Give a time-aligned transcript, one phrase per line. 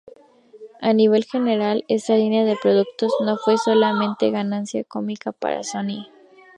[0.87, 6.07] A nivel general, esta línea de productos no fue solamente ganancia económica para Sony.